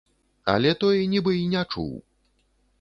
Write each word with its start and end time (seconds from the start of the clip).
Але 0.53 0.71
той 0.85 1.05
нібы 1.13 1.33
і 1.43 1.45
не 1.53 1.63
чуў. 1.73 1.95